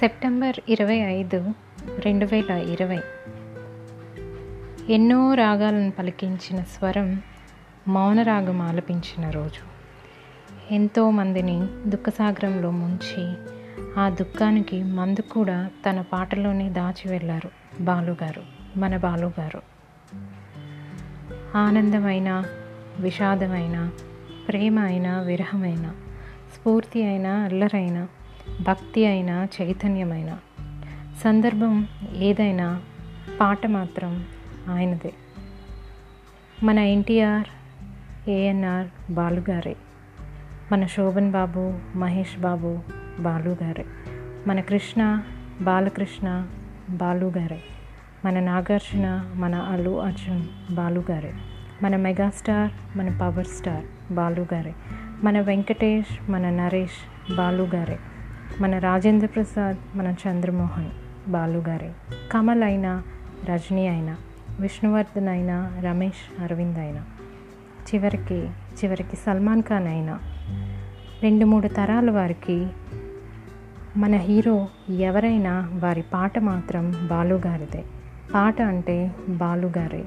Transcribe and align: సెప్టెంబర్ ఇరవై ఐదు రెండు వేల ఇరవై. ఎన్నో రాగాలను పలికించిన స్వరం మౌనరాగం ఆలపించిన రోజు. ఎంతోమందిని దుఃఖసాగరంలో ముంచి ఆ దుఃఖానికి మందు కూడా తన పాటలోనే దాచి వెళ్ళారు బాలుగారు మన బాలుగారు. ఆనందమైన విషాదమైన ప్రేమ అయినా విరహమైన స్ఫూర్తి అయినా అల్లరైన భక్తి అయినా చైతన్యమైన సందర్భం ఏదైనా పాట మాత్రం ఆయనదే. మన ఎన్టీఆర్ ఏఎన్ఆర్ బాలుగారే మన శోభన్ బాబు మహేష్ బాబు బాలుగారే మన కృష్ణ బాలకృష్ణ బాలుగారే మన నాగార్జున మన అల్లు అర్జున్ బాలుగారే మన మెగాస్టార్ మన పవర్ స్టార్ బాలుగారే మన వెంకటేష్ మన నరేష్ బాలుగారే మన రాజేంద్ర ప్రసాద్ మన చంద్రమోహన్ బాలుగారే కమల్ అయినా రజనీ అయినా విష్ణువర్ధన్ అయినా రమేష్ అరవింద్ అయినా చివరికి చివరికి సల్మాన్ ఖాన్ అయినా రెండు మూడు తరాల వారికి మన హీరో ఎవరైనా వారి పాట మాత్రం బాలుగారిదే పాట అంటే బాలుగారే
సెప్టెంబర్ 0.00 0.56
ఇరవై 0.68 0.94
ఐదు 0.94 1.54
రెండు 1.98 2.26
వేల 2.26 2.50
ఇరవై. 2.50 2.98
ఎన్నో 4.94 5.34
రాగాలను 5.34 5.90
పలికించిన 5.90 6.62
స్వరం 6.62 7.22
మౌనరాగం 7.88 8.62
ఆలపించిన 8.62 9.30
రోజు. 9.30 9.78
ఎంతోమందిని 10.74 11.66
దుఃఖసాగరంలో 11.86 12.70
ముంచి 12.70 13.34
ఆ 13.98 14.08
దుఃఖానికి 14.08 14.82
మందు 14.82 15.20
కూడా 15.20 15.70
తన 15.90 16.00
పాటలోనే 16.00 16.70
దాచి 16.70 17.10
వెళ్ళారు 17.10 17.50
బాలుగారు 17.80 18.42
మన 18.78 18.96
బాలుగారు. 18.96 19.62
ఆనందమైన 21.56 22.44
విషాదమైన 23.00 23.90
ప్రేమ 24.48 24.78
అయినా 24.78 25.20
విరహమైన 25.20 25.94
స్ఫూర్తి 26.54 27.02
అయినా 27.02 27.30
అల్లరైన 27.30 28.06
భక్తి 28.60 29.06
అయినా 29.06 29.48
చైతన్యమైన 29.60 30.38
సందర్భం 31.24 31.88
ఏదైనా 32.16 32.80
పాట 33.40 33.66
మాత్రం 33.66 34.26
ఆయనదే. 34.68 35.12
మన 36.62 36.78
ఎన్టీఆర్ 36.78 37.48
ఏఎన్ఆర్ 38.30 39.12
బాలుగారే 39.12 39.76
మన 40.72 40.86
శోభన్ 40.86 41.30
బాబు 41.30 41.78
మహేష్ 41.98 42.38
బాబు 42.38 42.78
బాలుగారే 43.20 43.84
మన 44.46 44.60
కృష్ణ 44.60 45.22
బాలకృష్ణ 45.60 46.46
బాలుగారే 46.90 47.60
మన 48.24 48.40
నాగార్జున 48.40 49.30
మన 49.34 49.54
అల్లు 49.54 50.02
అర్జున్ 50.02 50.74
బాలుగారే 50.74 51.32
మన 51.82 51.96
మెగాస్టార్ 51.96 52.98
మన 52.98 53.18
పవర్ 53.20 53.46
స్టార్ 53.46 54.14
బాలుగారే 54.14 54.74
మన 55.22 55.40
వెంకటేష్ 55.40 56.30
మన 56.30 56.50
నరేష్ 56.50 57.32
బాలుగారే 57.34 57.98
మన 58.60 58.78
రాజేంద్ర 58.78 59.26
ప్రసాద్ 59.26 59.76
మన 59.96 60.14
చంద్రమోహన్ 60.22 60.90
బాలుగారే 61.28 61.90
కమల్ 62.32 62.62
అయినా 62.62 63.02
రజనీ 63.44 63.88
అయినా 63.88 64.14
విష్ణువర్ధన్ 64.60 65.28
అయినా 65.28 65.56
రమేష్ 65.80 66.42
అరవింద్ 66.42 66.78
అయినా 66.78 67.02
చివరికి 67.88 68.38
చివరికి 68.78 69.16
సల్మాన్ 69.16 69.62
ఖాన్ 69.62 69.86
అయినా 69.86 70.14
రెండు 71.22 71.44
మూడు 71.44 71.68
తరాల 71.68 72.10
వారికి 72.10 72.66
మన 73.96 74.14
హీరో 74.16 74.56
ఎవరైనా 74.90 75.70
వారి 75.74 76.02
పాట 76.02 76.38
మాత్రం 76.38 77.08
బాలుగారిదే 77.08 77.84
పాట 78.34 78.62
అంటే 78.62 79.10
బాలుగారే 79.28 80.04